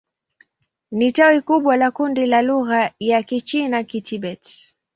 [0.91, 4.73] Ni tawi kubwa la kundi la lugha za Kichina-Kitibet.